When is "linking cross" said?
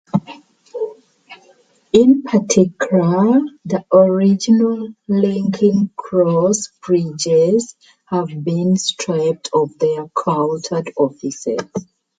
5.07-6.69